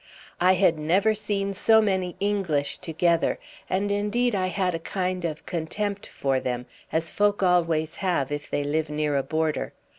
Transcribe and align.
I 0.39 0.53
had 0.53 0.79
never 0.79 1.13
seen 1.13 1.53
so 1.53 1.79
many 1.79 2.15
English 2.19 2.79
together, 2.79 3.37
and 3.69 3.91
indeed 3.91 4.33
I 4.33 4.47
had 4.47 4.73
a 4.73 4.79
kind 4.79 5.23
of 5.25 5.45
contempt 5.45 6.07
for 6.07 6.39
them, 6.39 6.65
as 6.91 7.11
folk 7.11 7.43
always 7.43 7.97
have 7.97 8.31
if 8.31 8.49
they 8.49 8.63
live 8.63 8.89
near 8.89 9.15
a 9.15 9.21
border. 9.21 9.73